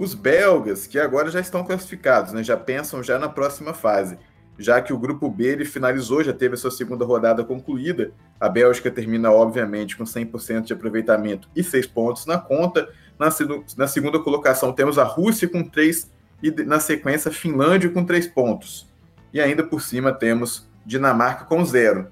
Os 0.04 0.14
belgas, 0.14 0.86
que 0.86 1.00
agora 1.00 1.32
já 1.32 1.40
estão 1.40 1.64
classificados, 1.64 2.34
né, 2.34 2.44
já 2.44 2.58
pensam 2.58 3.02
já 3.02 3.18
na 3.18 3.30
próxima 3.30 3.74
fase. 3.74 4.18
Já 4.60 4.82
que 4.82 4.92
o 4.92 4.98
grupo 4.98 5.30
B 5.30 5.46
ele 5.46 5.64
finalizou, 5.64 6.22
já 6.22 6.34
teve 6.34 6.56
a 6.56 6.58
sua 6.58 6.72
segunda 6.72 7.06
rodada 7.06 7.42
concluída. 7.42 8.12
A 8.38 8.50
Bélgica 8.50 8.92
termina, 8.92 9.32
obviamente, 9.32 9.96
com 9.96 10.04
100% 10.04 10.64
de 10.64 10.74
aproveitamento 10.74 11.48
e 11.56 11.64
6 11.64 11.88
pontos 11.88 12.26
na 12.26 12.38
conta. 12.38 12.90
Na, 13.18 13.30
na 13.78 13.88
segunda 13.88 14.20
colocação 14.20 14.74
temos 14.74 15.00
a 15.00 15.06
Rússia 15.06 15.48
com 15.48 15.64
três 15.64 16.12
e 16.42 16.52
na 16.52 16.82
sequência 16.82 17.32
Finlândia 17.32 17.90
com 17.90 18.04
três 18.04 18.28
pontos. 18.28 18.92
E 19.34 19.40
ainda 19.40 19.64
por 19.64 19.82
cima 19.82 20.12
temos 20.12 20.70
Dinamarca 20.86 21.46
com 21.46 21.64
zero. 21.64 22.12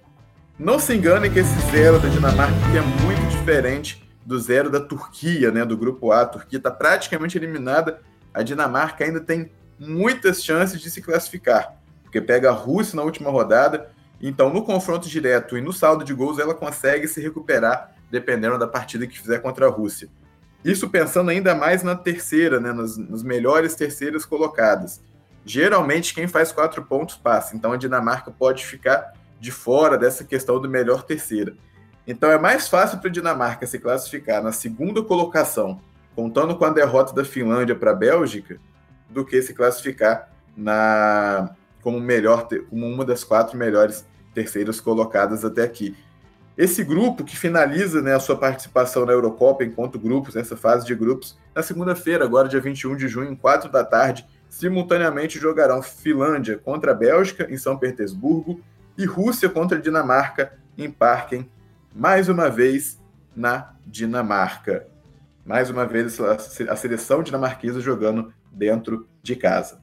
Não 0.57 0.79
se 0.79 0.95
engane 0.95 1.29
que 1.29 1.39
esse 1.39 1.59
zero 1.71 1.99
da 1.99 2.07
Dinamarca 2.07 2.55
é 2.73 3.03
muito 3.03 3.29
diferente 3.31 4.09
do 4.31 4.39
zero 4.39 4.69
da 4.69 4.79
Turquia, 4.79 5.51
né, 5.51 5.65
do 5.65 5.77
grupo 5.77 6.11
A. 6.11 6.21
A 6.21 6.25
Turquia 6.25 6.57
está 6.57 6.71
praticamente 6.71 7.37
eliminada. 7.37 8.01
A 8.33 8.41
Dinamarca 8.41 9.03
ainda 9.03 9.19
tem 9.19 9.51
muitas 9.77 10.41
chances 10.43 10.79
de 10.79 10.89
se 10.89 11.01
classificar, 11.01 11.75
porque 12.01 12.21
pega 12.21 12.49
a 12.49 12.53
Rússia 12.53 12.95
na 12.95 13.03
última 13.03 13.29
rodada. 13.29 13.91
Então, 14.21 14.49
no 14.49 14.63
confronto 14.63 15.09
direto 15.09 15.57
e 15.57 15.61
no 15.61 15.73
saldo 15.73 16.05
de 16.05 16.13
gols, 16.13 16.39
ela 16.39 16.53
consegue 16.53 17.07
se 17.07 17.19
recuperar, 17.19 17.93
dependendo 18.09 18.57
da 18.57 18.67
partida 18.67 19.05
que 19.05 19.19
fizer 19.19 19.39
contra 19.39 19.65
a 19.65 19.69
Rússia. 19.69 20.07
Isso 20.63 20.89
pensando 20.89 21.29
ainda 21.29 21.53
mais 21.53 21.83
na 21.83 21.95
terceira, 21.95 22.59
né, 22.59 22.71
nas, 22.71 22.95
nas 22.95 23.23
melhores 23.23 23.75
terceiras 23.75 24.25
colocadas. 24.25 25.01
Geralmente, 25.43 26.13
quem 26.13 26.27
faz 26.27 26.53
quatro 26.53 26.83
pontos 26.85 27.15
passa. 27.15 27.55
Então, 27.55 27.73
a 27.73 27.77
Dinamarca 27.77 28.31
pode 28.31 28.65
ficar 28.65 29.11
de 29.39 29.51
fora 29.51 29.97
dessa 29.97 30.23
questão 30.23 30.61
do 30.61 30.69
melhor 30.69 31.03
terceira. 31.03 31.53
Então 32.05 32.31
é 32.31 32.37
mais 32.37 32.67
fácil 32.67 32.99
para 32.99 33.09
a 33.09 33.11
Dinamarca 33.11 33.67
se 33.67 33.79
classificar 33.79 34.41
na 34.41 34.51
segunda 34.51 35.03
colocação, 35.03 35.79
contando 36.15 36.55
com 36.55 36.65
a 36.65 36.69
derrota 36.69 37.13
da 37.13 37.23
Finlândia 37.23 37.75
para 37.75 37.91
a 37.91 37.95
Bélgica, 37.95 38.59
do 39.09 39.25
que 39.25 39.41
se 39.41 39.53
classificar 39.53 40.29
na 40.55 41.55
como 41.81 41.99
melhor 41.99 42.47
como 42.69 42.87
uma 42.87 43.03
das 43.03 43.23
quatro 43.23 43.57
melhores 43.57 44.05
terceiras 44.33 44.79
colocadas 44.79 45.43
até 45.43 45.63
aqui. 45.63 45.95
Esse 46.57 46.83
grupo 46.83 47.23
que 47.23 47.35
finaliza 47.35 48.01
né, 48.01 48.13
a 48.13 48.19
sua 48.19 48.35
participação 48.35 49.05
na 49.05 49.13
Eurocopa 49.13 49.63
enquanto 49.63 49.97
grupos, 49.97 50.35
nessa 50.35 50.55
fase 50.55 50.85
de 50.85 50.93
grupos, 50.93 51.37
na 51.55 51.63
segunda-feira, 51.63 52.23
agora 52.23 52.47
dia 52.47 52.59
21 52.59 52.95
de 52.95 53.07
junho, 53.07 53.31
em 53.31 53.35
4 53.35 53.71
da 53.71 53.83
tarde, 53.83 54.27
simultaneamente 54.49 55.39
jogarão 55.39 55.81
Finlândia 55.81 56.57
contra 56.57 56.91
a 56.91 56.93
Bélgica 56.93 57.47
em 57.49 57.57
São 57.57 57.77
Petersburgo 57.77 58.61
e 58.97 59.05
Rússia 59.05 59.49
contra 59.49 59.77
a 59.77 59.81
Dinamarca 59.81 60.53
em 60.77 60.91
Parken 60.91 61.49
mais 61.93 62.29
uma 62.29 62.49
vez 62.49 62.99
na 63.35 63.73
Dinamarca. 63.85 64.87
Mais 65.45 65.69
uma 65.69 65.85
vez 65.85 66.19
a 66.19 66.75
seleção 66.75 67.23
dinamarquesa 67.23 67.81
jogando 67.81 68.33
dentro 68.51 69.07
de 69.21 69.35
casa. 69.35 69.81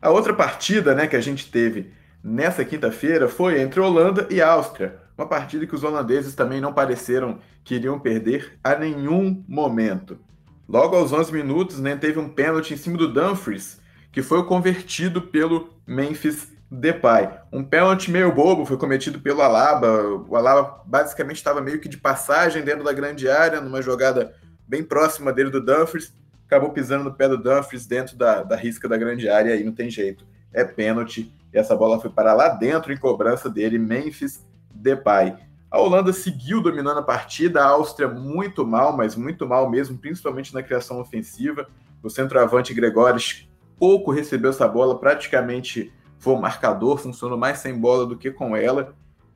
A 0.00 0.10
outra 0.10 0.32
partida 0.32 0.94
né, 0.94 1.06
que 1.06 1.16
a 1.16 1.20
gente 1.20 1.50
teve 1.50 1.92
nessa 2.22 2.64
quinta-feira 2.64 3.28
foi 3.28 3.60
entre 3.60 3.80
Holanda 3.80 4.28
e 4.30 4.40
Áustria. 4.40 5.00
Uma 5.16 5.26
partida 5.26 5.66
que 5.66 5.74
os 5.74 5.82
holandeses 5.82 6.34
também 6.36 6.60
não 6.60 6.72
pareceram 6.72 7.40
que 7.64 7.74
iriam 7.74 7.98
perder 7.98 8.58
a 8.62 8.76
nenhum 8.76 9.44
momento. 9.48 10.18
Logo 10.68 10.94
aos 10.94 11.12
11 11.12 11.32
minutos, 11.32 11.80
né, 11.80 11.96
teve 11.96 12.18
um 12.18 12.28
pênalti 12.28 12.74
em 12.74 12.76
cima 12.76 12.96
do 12.96 13.12
Dumfries, 13.12 13.80
que 14.12 14.22
foi 14.22 14.44
convertido 14.44 15.20
pelo 15.20 15.70
Memphis 15.86 16.52
Depay. 16.70 17.30
Um 17.50 17.64
pênalti 17.64 18.10
meio 18.10 18.32
bobo 18.32 18.66
foi 18.66 18.76
cometido 18.76 19.18
pelo 19.20 19.40
Alaba. 19.40 20.02
O 20.28 20.36
Alaba 20.36 20.82
basicamente 20.84 21.36
estava 21.36 21.60
meio 21.60 21.80
que 21.80 21.88
de 21.88 21.96
passagem 21.96 22.62
dentro 22.62 22.84
da 22.84 22.92
grande 22.92 23.28
área, 23.28 23.60
numa 23.60 23.80
jogada 23.80 24.34
bem 24.66 24.82
próxima 24.82 25.32
dele 25.32 25.50
do 25.50 25.64
Dumfries. 25.64 26.12
Acabou 26.46 26.70
pisando 26.70 27.04
no 27.04 27.14
pé 27.14 27.28
do 27.28 27.38
Dumfries 27.38 27.86
dentro 27.86 28.16
da, 28.16 28.42
da 28.42 28.56
risca 28.56 28.88
da 28.88 28.96
grande 28.96 29.28
área, 29.28 29.56
e 29.56 29.64
não 29.64 29.72
tem 29.72 29.90
jeito. 29.90 30.26
É 30.52 30.62
pênalti. 30.62 31.32
E 31.52 31.58
essa 31.58 31.74
bola 31.74 32.00
foi 32.00 32.10
para 32.10 32.34
lá 32.34 32.50
dentro 32.50 32.92
em 32.92 32.96
cobrança 32.96 33.48
dele, 33.48 33.78
Memphis 33.78 34.46
Depay. 34.74 35.36
A 35.70 35.78
Holanda 35.78 36.12
seguiu 36.12 36.62
dominando 36.62 36.98
a 36.98 37.02
partida, 37.02 37.62
a 37.62 37.68
Áustria 37.68 38.08
muito 38.08 38.66
mal, 38.66 38.96
mas 38.96 39.14
muito 39.14 39.46
mal 39.46 39.70
mesmo, 39.70 39.98
principalmente 39.98 40.54
na 40.54 40.62
criação 40.62 41.00
ofensiva. 41.00 41.66
O 42.02 42.08
centroavante 42.08 42.72
Gregores 42.72 43.48
pouco 43.78 44.10
recebeu 44.10 44.50
essa 44.50 44.66
bola, 44.66 44.98
praticamente 44.98 45.92
foi 46.18 46.34
o 46.34 46.40
marcador, 46.40 46.98
funcionou 46.98 47.38
mais 47.38 47.58
sem 47.58 47.78
bola 47.78 48.06
do 48.06 48.16
que 48.16 48.30
com 48.30 48.56
ela, 48.56 48.94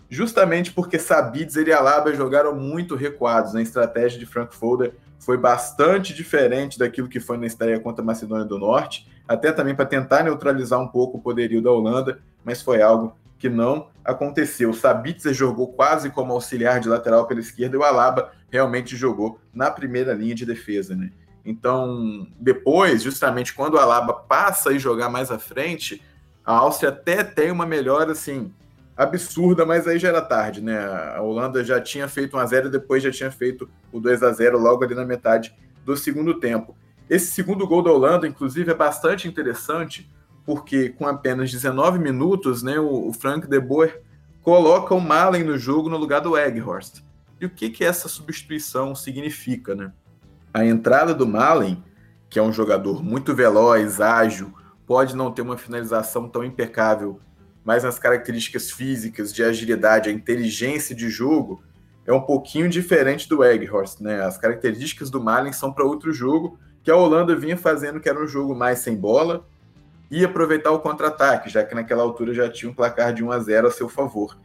justamente 0.09 0.73
porque 0.73 0.99
Sabides 0.99 1.57
e 1.57 1.73
Alaba 1.73 2.13
jogaram 2.13 2.55
muito 2.55 2.95
recuados. 2.95 3.55
Né? 3.55 3.63
estratégia 3.63 4.19
de 4.19 4.27
Frankfurt 4.27 4.93
foi 5.19 5.37
bastante 5.37 6.13
diferente 6.13 6.79
daquilo 6.79 7.09
que 7.09 7.21
foi 7.21 7.39
na 7.39 7.47
estreia 7.47 7.79
contra 7.79 8.03
a 8.03 8.05
Macedônia 8.05 8.45
do 8.45 8.59
Norte, 8.59 9.09
até 9.27 9.53
também 9.53 9.75
para 9.75 9.87
tentar 9.87 10.23
neutralizar 10.23 10.81
um 10.81 10.89
pouco 10.89 11.19
o 11.19 11.21
poderio 11.21 11.63
da 11.63 11.71
Holanda, 11.71 12.19
mas 12.45 12.61
foi 12.61 12.83
algo 12.83 13.17
que 13.39 13.49
não 13.49 13.89
aconteceu. 14.05 14.73
Sabitzer 14.73 15.33
jogou 15.33 15.73
quase 15.73 16.11
como 16.11 16.33
auxiliar 16.33 16.81
de 16.81 16.89
lateral 16.89 17.27
pela 17.27 17.41
esquerda 17.41 17.77
e 17.77 17.79
o 17.79 17.83
Alaba 17.83 18.33
realmente 18.51 18.97
jogou 18.97 19.41
na 19.55 19.71
primeira 19.71 20.13
linha 20.13 20.35
de 20.35 20.45
defesa, 20.45 20.95
né? 20.95 21.11
Então, 21.45 22.27
depois, 22.39 23.03
justamente 23.03 23.53
quando 23.53 23.75
o 23.75 23.79
Alaba 23.79 24.13
passa 24.13 24.71
a 24.71 24.79
jogar 24.79 25.09
mais 25.09 25.31
à 25.31 25.39
frente, 25.39 26.03
a 26.45 26.55
Áustria 26.55 26.91
até 26.91 27.23
tem 27.23 27.51
uma 27.51 27.65
melhora, 27.65 28.13
assim, 28.13 28.53
absurda, 28.97 29.65
mas 29.65 29.87
aí 29.87 29.99
já 29.99 30.09
era 30.09 30.21
tarde, 30.21 30.61
né? 30.61 30.79
A 31.15 31.21
Holanda 31.21 31.65
já 31.65 31.81
tinha 31.81 32.09
feito 32.09 32.37
1x0 32.37 32.67
e 32.67 32.71
depois 32.71 33.03
já 33.03 33.11
tinha 33.11 33.31
feito 33.31 33.69
o 33.93 34.01
2 34.01 34.23
a 34.23 34.33
0 34.33 34.59
logo 34.59 34.85
ali 34.85 34.95
na 34.95 35.05
metade 35.05 35.55
do 35.85 35.97
segundo 35.97 36.39
tempo. 36.39 36.77
Esse 37.09 37.33
segundo 37.33 37.67
gol 37.67 37.83
da 37.83 37.93
Holanda, 37.93 38.27
inclusive, 38.27 38.71
é 38.71 38.75
bastante 38.75 39.29
interessante, 39.29 40.11
porque 40.45 40.89
com 40.91 41.07
apenas 41.07 41.51
19 41.51 41.99
minutos, 41.99 42.63
né, 42.63 42.79
o 42.79 43.13
Frank 43.13 43.47
de 43.47 43.61
Boer 43.61 44.03
coloca 44.43 44.95
o 44.95 45.01
Malen 45.01 45.45
no 45.45 45.57
jogo 45.57 45.89
no 45.89 45.97
lugar 45.97 46.21
do 46.21 46.37
Egghorst. 46.37 47.03
E 47.41 47.47
o 47.47 47.51
que, 47.51 47.71
que 47.71 47.85
essa 47.85 48.09
substituição 48.09 48.95
significa, 48.95 49.75
né? 49.75 49.93
A 50.55 50.65
entrada 50.65 51.15
do 51.15 51.27
Malen, 51.27 51.83
que 52.29 52.39
é 52.39 52.43
um 52.43 52.53
jogador 52.53 53.03
muito 53.03 53.35
veloz, 53.35 54.01
ágil, 54.01 54.53
pode 54.93 55.17
não 55.17 55.33
ter 55.33 55.41
uma 55.41 55.57
finalização 55.57 56.29
tão 56.29 56.45
impecável, 56.45 57.19
mas 57.65 57.83
nas 57.83 57.99
características 57.99 58.71
físicas, 58.71 59.33
de 59.33 59.43
agilidade, 59.43 60.11
a 60.11 60.13
inteligência 60.13 60.95
de 60.95 61.09
jogo, 61.09 61.63
é 62.05 62.13
um 62.13 62.21
pouquinho 62.21 62.69
diferente 62.69 63.27
do 63.27 63.43
Egghorst, 63.43 64.01
né? 64.01 64.23
As 64.23 64.37
características 64.37 65.09
do 65.09 65.19
Malen 65.19 65.55
são 65.55 65.73
para 65.73 65.83
outro 65.83 66.13
jogo 66.13 66.59
que 66.85 66.91
a 66.91 66.97
Holanda 66.97 67.35
vinha 67.35 67.57
fazendo, 67.57 68.01
que 68.01 68.09
era 68.09 68.23
um 68.23 68.27
jogo 68.27 68.55
mais 68.55 68.81
sem 68.81 68.95
bola, 68.95 69.47
e 70.11 70.23
aproveitar 70.27 70.73
o 70.73 70.81
contra-ataque, 70.81 71.49
já 71.49 71.65
que 71.65 71.75
naquela 71.75 72.03
altura 72.03 72.35
já 72.35 72.51
tinha 72.51 72.71
um 72.71 72.75
placar 72.75 73.15
de 73.15 73.25
1 73.25 73.33
a 73.33 73.39
0 73.39 73.69
a 73.69 73.71
seu 73.71 73.89
favor. 73.89 74.37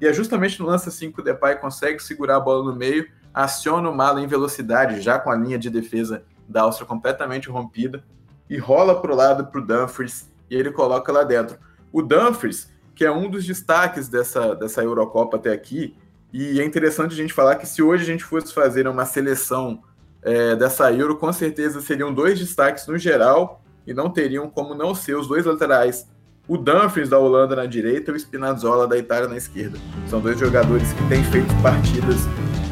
E 0.00 0.06
é 0.08 0.12
justamente 0.12 0.58
no 0.58 0.66
lance 0.66 0.90
5 0.90 1.20
o 1.20 1.22
Depay 1.22 1.60
consegue 1.60 2.02
segurar 2.02 2.38
a 2.38 2.40
bola 2.40 2.64
no 2.64 2.76
meio, 2.76 3.08
aciona 3.32 3.88
o 3.88 3.94
Malen 3.94 4.24
em 4.24 4.28
velocidade, 4.28 5.00
já 5.00 5.16
com 5.20 5.30
a 5.30 5.36
linha 5.36 5.60
de 5.60 5.70
defesa 5.70 6.24
da 6.48 6.62
Áustria 6.62 6.88
completamente 6.88 7.48
rompida, 7.48 8.02
e 8.48 8.58
rola 8.58 9.00
para 9.00 9.12
o 9.12 9.16
lado 9.16 9.46
para 9.46 9.60
o 9.60 9.64
Dumfries 9.64 10.30
e 10.50 10.54
ele 10.54 10.70
coloca 10.70 11.10
lá 11.10 11.24
dentro. 11.24 11.58
O 11.92 12.02
Dumfries, 12.02 12.70
que 12.94 13.04
é 13.04 13.10
um 13.10 13.30
dos 13.30 13.44
destaques 13.44 14.08
dessa, 14.08 14.54
dessa 14.54 14.82
Eurocopa 14.82 15.36
até 15.36 15.52
aqui, 15.52 15.96
e 16.32 16.60
é 16.60 16.64
interessante 16.64 17.12
a 17.12 17.16
gente 17.16 17.32
falar 17.32 17.56
que 17.56 17.66
se 17.66 17.82
hoje 17.82 18.04
a 18.04 18.06
gente 18.06 18.24
fosse 18.24 18.52
fazer 18.54 18.88
uma 18.88 19.04
seleção 19.04 19.82
é, 20.22 20.56
dessa 20.56 20.90
Euro, 20.92 21.16
com 21.16 21.32
certeza 21.32 21.80
seriam 21.80 22.12
dois 22.12 22.38
destaques 22.38 22.86
no 22.86 22.96
geral 22.96 23.62
e 23.86 23.92
não 23.92 24.10
teriam 24.10 24.48
como 24.48 24.74
não 24.74 24.94
ser 24.94 25.14
os 25.16 25.26
dois 25.26 25.44
laterais. 25.44 26.08
O 26.48 26.56
Dumfries 26.56 27.08
da 27.08 27.18
Holanda 27.18 27.54
na 27.54 27.66
direita 27.66 28.10
e 28.10 28.14
o 28.14 28.16
Spinazzola 28.16 28.86
da 28.86 28.96
Itália 28.96 29.28
na 29.28 29.36
esquerda. 29.36 29.78
São 30.08 30.20
dois 30.20 30.38
jogadores 30.38 30.92
que 30.92 31.08
têm 31.08 31.22
feito 31.24 31.54
partidas 31.62 32.16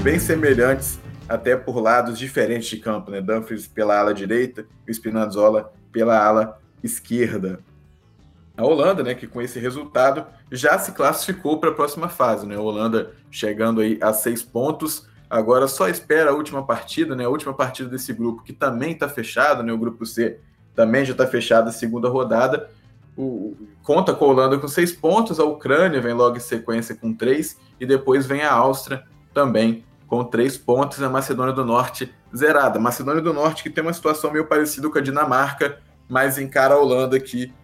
bem 0.02 0.18
semelhantes 0.18 0.98
até 1.30 1.56
por 1.56 1.80
lados 1.80 2.18
diferentes 2.18 2.68
de 2.68 2.78
campo, 2.78 3.08
né? 3.08 3.20
Dumfries 3.20 3.68
pela 3.68 3.96
ala 3.96 4.12
direita 4.12 4.66
e 4.84 4.90
o 4.90 4.94
Spinazzola 4.94 5.72
pela 5.92 6.18
ala 6.18 6.58
esquerda. 6.82 7.60
A 8.56 8.64
Holanda, 8.64 9.04
né, 9.04 9.14
que 9.14 9.28
com 9.28 9.40
esse 9.40 9.60
resultado 9.60 10.26
já 10.50 10.76
se 10.76 10.90
classificou 10.90 11.60
para 11.60 11.70
a 11.70 11.72
próxima 11.72 12.08
fase, 12.08 12.44
né? 12.44 12.56
A 12.56 12.60
Holanda 12.60 13.12
chegando 13.30 13.80
aí 13.80 13.96
a 14.02 14.12
seis 14.12 14.42
pontos, 14.42 15.08
agora 15.30 15.68
só 15.68 15.88
espera 15.88 16.30
a 16.30 16.34
última 16.34 16.66
partida, 16.66 17.14
né? 17.14 17.24
A 17.24 17.28
última 17.28 17.54
partida 17.54 17.88
desse 17.88 18.12
grupo 18.12 18.42
que 18.42 18.52
também 18.52 18.90
está 18.90 19.08
fechado, 19.08 19.62
né? 19.62 19.72
O 19.72 19.78
grupo 19.78 20.04
C 20.04 20.40
também 20.74 21.04
já 21.04 21.12
está 21.12 21.28
fechado 21.28 21.68
a 21.68 21.72
segunda 21.72 22.08
rodada. 22.08 22.68
O, 23.16 23.56
conta 23.84 24.12
com 24.12 24.24
a 24.24 24.28
Holanda 24.28 24.58
com 24.58 24.66
seis 24.66 24.90
pontos, 24.90 25.38
a 25.38 25.44
Ucrânia 25.44 26.00
vem 26.00 26.12
logo 26.12 26.36
em 26.36 26.40
sequência 26.40 26.96
com 26.96 27.14
três, 27.14 27.56
e 27.78 27.86
depois 27.86 28.26
vem 28.26 28.42
a 28.42 28.52
Áustria 28.52 29.04
também 29.32 29.84
com 30.10 30.24
três 30.24 30.58
pontos, 30.58 31.00
a 31.00 31.08
Macedônia 31.08 31.54
do 31.54 31.64
Norte 31.64 32.12
zerada. 32.36 32.80
Macedônia 32.80 33.22
do 33.22 33.32
Norte 33.32 33.62
que 33.62 33.70
tem 33.70 33.82
uma 33.82 33.92
situação 33.92 34.32
meio 34.32 34.44
parecida 34.44 34.90
com 34.90 34.98
a 34.98 35.00
Dinamarca, 35.00 35.78
mas 36.08 36.36
encara 36.36 36.74
a 36.74 36.78
Holanda 36.78 37.18
que 37.20 37.54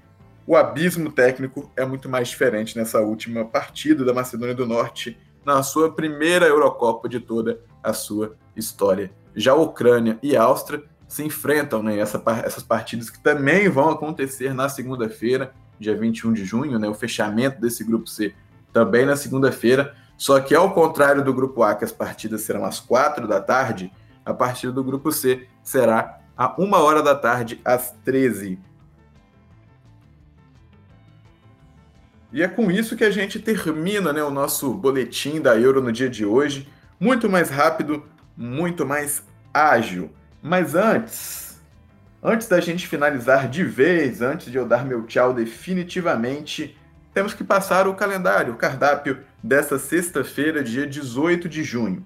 o 0.46 0.54
abismo 0.54 1.10
técnico 1.10 1.68
é 1.76 1.84
muito 1.84 2.08
mais 2.08 2.28
diferente 2.28 2.78
nessa 2.78 3.00
última 3.00 3.44
partida 3.44 4.04
da 4.04 4.14
Macedônia 4.14 4.54
do 4.54 4.64
Norte, 4.64 5.18
na 5.44 5.60
sua 5.64 5.92
primeira 5.92 6.46
Eurocopa 6.46 7.08
de 7.08 7.18
toda 7.18 7.60
a 7.82 7.92
sua 7.92 8.36
história. 8.54 9.10
Já 9.34 9.50
a 9.50 9.56
Ucrânia 9.56 10.16
e 10.22 10.36
a 10.36 10.44
Áustria 10.44 10.84
se 11.08 11.24
enfrentam 11.24 11.82
né, 11.82 11.98
essa, 11.98 12.22
essas 12.44 12.62
partidas 12.62 13.10
que 13.10 13.18
também 13.18 13.68
vão 13.68 13.90
acontecer 13.90 14.54
na 14.54 14.68
segunda-feira, 14.68 15.52
dia 15.80 15.96
21 15.96 16.32
de 16.32 16.44
junho, 16.44 16.78
né, 16.78 16.88
o 16.88 16.94
fechamento 16.94 17.60
desse 17.60 17.82
grupo 17.82 18.08
C 18.08 18.32
também 18.72 19.04
na 19.04 19.16
segunda-feira. 19.16 19.96
Só 20.16 20.40
que 20.40 20.54
ao 20.54 20.72
contrário 20.72 21.22
do 21.22 21.34
grupo 21.34 21.62
A, 21.62 21.74
que 21.74 21.84
as 21.84 21.92
partidas 21.92 22.42
serão 22.42 22.64
às 22.64 22.80
4 22.80 23.28
da 23.28 23.40
tarde, 23.40 23.92
a 24.24 24.32
partida 24.32 24.72
do 24.72 24.82
grupo 24.82 25.12
C 25.12 25.46
será 25.62 26.20
a 26.36 26.54
1 26.60 26.72
hora 26.72 27.02
da 27.02 27.14
tarde, 27.14 27.60
às 27.64 27.92
13. 28.04 28.58
E 32.32 32.42
é 32.42 32.48
com 32.48 32.70
isso 32.70 32.96
que 32.96 33.04
a 33.04 33.10
gente 33.10 33.38
termina 33.38 34.12
né, 34.12 34.22
o 34.22 34.30
nosso 34.30 34.74
boletim 34.74 35.40
da 35.40 35.58
Euro 35.58 35.80
no 35.80 35.92
dia 35.92 36.10
de 36.10 36.24
hoje. 36.24 36.68
Muito 36.98 37.30
mais 37.30 37.48
rápido, 37.48 38.02
muito 38.36 38.84
mais 38.84 39.22
ágil. 39.54 40.10
Mas 40.42 40.74
antes, 40.74 41.58
antes 42.22 42.46
da 42.48 42.60
gente 42.60 42.86
finalizar 42.86 43.48
de 43.48 43.64
vez, 43.64 44.20
antes 44.20 44.50
de 44.50 44.58
eu 44.58 44.66
dar 44.66 44.84
meu 44.84 45.06
tchau 45.06 45.32
definitivamente, 45.32 46.76
temos 47.16 47.32
que 47.32 47.42
passar 47.42 47.88
o 47.88 47.94
calendário, 47.94 48.52
o 48.52 48.58
cardápio 48.58 49.20
dessa 49.42 49.78
sexta-feira, 49.78 50.62
dia 50.62 50.86
18 50.86 51.48
de 51.48 51.64
junho. 51.64 52.04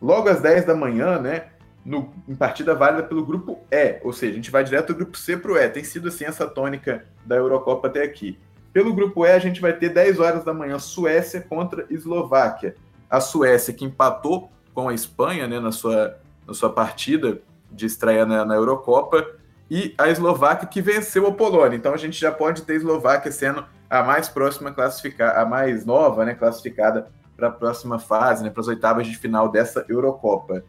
Logo 0.00 0.28
às 0.28 0.40
10 0.40 0.66
da 0.66 0.72
manhã, 0.76 1.18
né? 1.18 1.46
No, 1.84 2.14
em 2.28 2.34
partida 2.36 2.76
válida 2.76 3.02
pelo 3.02 3.26
grupo 3.26 3.58
E, 3.72 3.98
ou 4.04 4.12
seja, 4.12 4.30
a 4.30 4.36
gente 4.36 4.52
vai 4.52 4.62
direto 4.62 4.92
do 4.92 4.98
grupo 4.98 5.18
C 5.18 5.36
para 5.36 5.50
o 5.50 5.56
E. 5.56 5.68
Tem 5.68 5.82
sido 5.82 6.06
assim 6.06 6.24
essa 6.24 6.46
tônica 6.46 7.04
da 7.26 7.34
Eurocopa 7.34 7.88
até 7.88 8.04
aqui. 8.04 8.38
Pelo 8.72 8.94
grupo 8.94 9.26
E, 9.26 9.32
a 9.32 9.38
gente 9.40 9.60
vai 9.60 9.72
ter 9.72 9.88
10 9.88 10.20
horas 10.20 10.44
da 10.44 10.54
manhã 10.54 10.78
Suécia 10.78 11.40
contra 11.40 11.84
Eslováquia. 11.90 12.76
A 13.10 13.20
Suécia 13.20 13.74
que 13.74 13.84
empatou 13.84 14.48
com 14.72 14.88
a 14.88 14.94
Espanha 14.94 15.48
né, 15.48 15.58
na, 15.58 15.72
sua, 15.72 16.20
na 16.46 16.54
sua 16.54 16.72
partida 16.72 17.42
de 17.68 17.84
estreia 17.84 18.24
na, 18.24 18.44
na 18.44 18.54
Eurocopa, 18.54 19.26
e 19.68 19.92
a 19.98 20.08
Eslováquia 20.08 20.68
que 20.68 20.80
venceu 20.80 21.26
a 21.26 21.32
Polônia. 21.32 21.74
Então 21.74 21.92
a 21.92 21.96
gente 21.96 22.20
já 22.20 22.30
pode 22.30 22.62
ter 22.62 22.76
Eslováquia 22.76 23.32
sendo 23.32 23.64
a 23.94 24.02
mais 24.02 24.28
próxima 24.28 24.72
classificada, 24.72 25.40
a 25.40 25.46
mais 25.46 25.86
nova 25.86 26.24
né, 26.24 26.34
classificada 26.34 27.08
para 27.36 27.46
a 27.46 27.50
próxima 27.50 27.98
fase, 27.98 28.42
né, 28.42 28.50
para 28.50 28.60
as 28.60 28.66
oitavas 28.66 29.06
de 29.06 29.16
final 29.16 29.48
dessa 29.48 29.84
Eurocopa. 29.88 30.64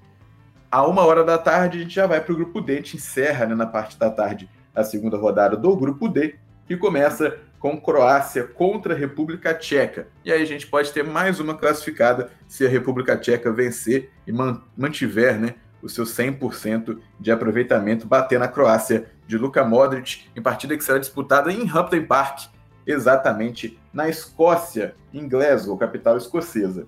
A 0.70 0.86
uma 0.86 1.04
hora 1.04 1.24
da 1.24 1.38
tarde, 1.38 1.80
a 1.80 1.82
gente 1.82 1.96
já 1.96 2.06
vai 2.06 2.22
para 2.22 2.34
o 2.34 2.36
grupo 2.36 2.62
D, 2.62 2.74
a 2.74 2.76
gente 2.76 2.98
encerra 2.98 3.48
né, 3.48 3.56
na 3.56 3.66
parte 3.66 3.98
da 3.98 4.12
tarde 4.12 4.48
a 4.76 4.84
segunda 4.84 5.18
rodada 5.18 5.58
do 5.58 5.76
grupo 5.76 6.08
D, 6.08 6.36
que 6.68 6.78
começa 6.78 7.38
com 7.60 7.82
Croácia 7.82 8.44
contra 8.44 8.94
a 8.94 8.98
República 8.98 9.56
Tcheca. 9.56 10.08
E 10.24 10.32
aí 10.32 10.42
a 10.42 10.46
gente 10.46 10.68
pode 10.68 10.92
ter 10.92 11.04
mais 11.04 11.40
uma 11.40 11.58
classificada 11.58 12.30
se 12.48 12.64
a 12.64 12.70
República 12.70 13.18
Tcheca 13.18 13.52
vencer 13.52 14.12
e 14.28 14.32
mantiver 14.78 15.40
né, 15.40 15.56
o 15.82 15.90
seu 15.90 16.04
100% 16.04 17.00
de 17.20 17.32
aproveitamento, 17.32 18.06
bater 18.06 18.40
na 18.40 18.48
Croácia 18.48 19.08
de 19.26 19.36
Luka 19.36 19.64
Modric, 19.64 20.28
em 20.36 20.42
partida 20.42 20.78
que 20.78 20.84
será 20.84 21.00
disputada 21.00 21.52
em 21.52 21.68
Hampden 21.68 22.06
Park, 22.06 22.54
exatamente 22.86 23.80
na 23.94 24.08
Escócia, 24.10 24.96
em 25.14 25.28
Glasgow, 25.28 25.78
capital 25.78 26.18
escocesa. 26.18 26.88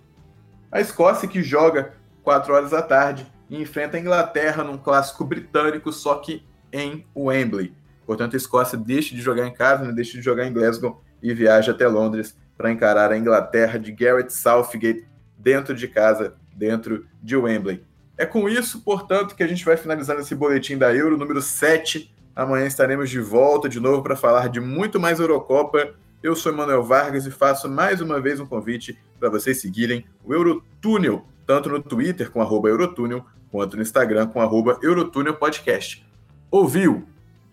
A 0.72 0.82
Escócia 0.82 1.28
que 1.28 1.42
joga 1.42 1.94
4 2.24 2.54
horas 2.54 2.72
da 2.72 2.82
tarde 2.82 3.26
e 3.50 3.62
enfrenta 3.62 3.98
a 3.98 4.00
Inglaterra 4.00 4.64
num 4.64 4.78
clássico 4.78 5.24
britânico, 5.24 5.92
só 5.92 6.16
que 6.16 6.46
em 6.72 7.06
Wembley. 7.16 7.74
Portanto, 8.06 8.36
a 8.36 8.38
Escócia 8.38 8.78
deixa 8.78 9.16
de 9.16 9.22
jogar 9.22 9.48
em 9.48 9.54
casa, 9.54 9.86
né, 9.86 9.94
deixa 9.94 10.18
de 10.18 10.24
jogar 10.24 10.46
em 10.46 10.54
Glasgow 10.54 11.02
e 11.22 11.34
viaja 11.34 11.72
até 11.72 11.88
Londres 11.88 12.38
para 12.58 12.72
encarar 12.72 13.12
a 13.12 13.18
Inglaterra 13.18 13.78
de 13.78 13.92
Gareth 13.92 14.30
Southgate 14.30 15.08
dentro 15.38 15.76
de 15.76 15.88
casa, 15.88 16.36
dentro 16.56 17.06
de 17.22 17.36
Wembley. 17.36 17.86
É 18.18 18.26
com 18.26 18.50
isso, 18.50 18.82
portanto, 18.82 19.36
que 19.36 19.44
a 19.44 19.48
gente 19.48 19.64
vai 19.64 19.78
finalizando 19.78 20.22
esse 20.22 20.34
boletim 20.34 20.78
da 20.78 20.94
Euro 20.94 21.18
número 21.18 21.42
7. 21.42 22.12
Amanhã 22.38 22.68
estaremos 22.68 23.10
de 23.10 23.20
volta 23.20 23.68
de 23.68 23.80
novo 23.80 24.04
para 24.04 24.16
falar 24.16 24.48
de 24.48 24.60
muito 24.60 25.00
mais 25.00 25.20
Eurocopa. 25.20 25.96
Eu 26.22 26.36
sou 26.36 26.52
Emanuel 26.52 26.84
Vargas 26.84 27.26
e 27.26 27.32
faço 27.32 27.68
mais 27.68 28.00
uma 28.00 28.22
vez 28.22 28.40
um 28.40 28.46
convite 28.46 28.96
para 29.20 29.28
vocês 29.28 29.60
seguirem 29.60 30.06
o 30.24 30.36
Eurotúnel, 30.36 31.26
tanto 31.48 31.68
no 31.68 31.82
Twitter 31.82 32.30
com 32.30 32.40
arroba 32.40 32.70
Eurotúnel, 32.70 33.26
quanto 33.50 33.76
no 33.76 33.82
Instagram 33.82 34.28
com 34.28 34.40
arroba 34.40 34.78
Eurotúnel 34.84 35.34
Podcast. 35.34 36.06
Ouviu? 36.52 37.08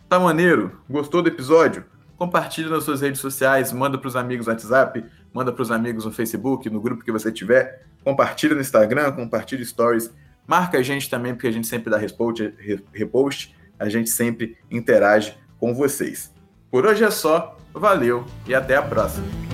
Tá 0.06 0.20
maneiro? 0.20 0.78
Gostou 0.86 1.22
do 1.22 1.30
episódio? 1.30 1.86
Compartilhe 2.18 2.68
nas 2.68 2.84
suas 2.84 3.00
redes 3.00 3.22
sociais, 3.22 3.72
manda 3.72 3.96
para 3.96 4.08
os 4.08 4.16
amigos 4.16 4.46
no 4.46 4.52
WhatsApp, 4.52 5.02
manda 5.32 5.50
para 5.50 5.62
os 5.62 5.70
amigos 5.70 6.04
no 6.04 6.12
Facebook, 6.12 6.68
no 6.68 6.78
grupo 6.78 7.02
que 7.02 7.10
você 7.10 7.32
tiver. 7.32 7.86
Compartilha 8.04 8.54
no 8.54 8.60
Instagram, 8.60 9.12
compartilha 9.12 9.64
stories. 9.64 10.12
Marca 10.46 10.76
a 10.76 10.82
gente 10.82 11.08
também, 11.08 11.32
porque 11.32 11.48
a 11.48 11.52
gente 11.52 11.66
sempre 11.66 11.90
dá 11.90 11.96
repost, 11.96 12.52
repost 12.92 13.54
a 13.84 13.88
gente 13.88 14.10
sempre 14.10 14.56
interage 14.70 15.36
com 15.58 15.74
vocês. 15.74 16.32
Por 16.70 16.86
hoje 16.86 17.04
é 17.04 17.10
só, 17.10 17.56
valeu 17.72 18.24
e 18.46 18.54
até 18.54 18.76
a 18.76 18.82
próxima. 18.82 19.53